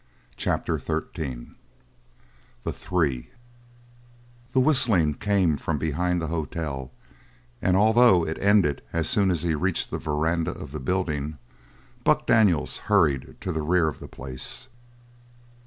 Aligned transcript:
CHAPTER 0.35 0.79
XIII 0.79 1.51
THE 2.63 2.73
THREE 2.73 3.29
The 4.51 4.59
whistling 4.59 5.13
came 5.13 5.57
from 5.57 5.77
behind 5.77 6.19
the 6.19 6.25
hotel, 6.29 6.91
and 7.61 7.77
although 7.77 8.25
it 8.25 8.39
ended 8.39 8.81
as 8.93 9.07
soon 9.07 9.29
as 9.29 9.43
he 9.43 9.53
reached 9.53 9.91
the 9.91 9.99
veranda 9.99 10.53
of 10.55 10.71
the 10.71 10.79
building, 10.79 11.37
Buck 12.03 12.25
Daniels 12.25 12.77
hurried 12.89 13.37
to 13.41 13.51
the 13.51 13.61
rear 13.61 13.87
of 13.87 13.99
the 13.99 14.07
place. 14.07 14.69